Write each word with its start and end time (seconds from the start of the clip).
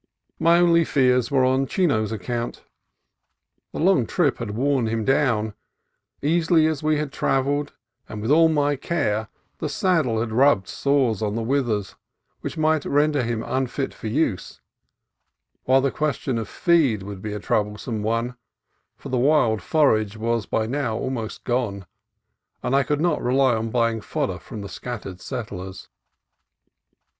My 0.39 0.57
only 0.57 0.83
fears 0.83 1.29
were 1.29 1.45
on 1.45 1.67
Chino's 1.67 2.11
account. 2.11 2.63
The 3.71 3.77
long 3.77 4.07
trip 4.07 4.39
had 4.39 4.49
worn 4.49 4.87
him 4.87 5.05
down, 5.05 5.53
easily 6.23 6.65
as 6.65 6.81
we 6.81 6.97
had 6.97 7.11
travelled, 7.11 7.73
and 8.09 8.19
with 8.19 8.31
all 8.31 8.49
my 8.49 8.75
care 8.75 9.27
the 9.59 9.69
saddle 9.69 10.19
had 10.19 10.31
rubbed 10.31 10.67
sores 10.67 11.21
on 11.21 11.35
the 11.35 11.43
withers 11.43 11.93
which 12.39 12.57
might 12.57 12.83
render 12.83 13.21
him 13.21 13.43
unfit 13.43 13.93
for 13.93 14.07
use; 14.07 14.59
while 15.65 15.81
the 15.81 15.91
question 15.91 16.39
of 16.39 16.49
feed 16.49 17.03
would 17.03 17.21
be 17.21 17.33
a 17.33 17.39
troublesome 17.39 18.01
one, 18.01 18.35
for 18.97 19.09
the 19.09 19.19
wild 19.19 19.61
forage 19.61 20.17
was 20.17 20.47
by 20.47 20.65
now 20.65 20.97
almost 20.97 21.43
gone, 21.43 21.85
and 22.63 22.75
I 22.75 22.81
could 22.81 23.01
not 23.01 23.21
rely 23.21 23.53
upon 23.53 23.69
buying 23.69 24.01
fodder 24.01 24.39
from 24.39 24.61
the 24.61 24.69
scat 24.69 25.03
tered 25.03 25.21
settlers. 25.21 25.89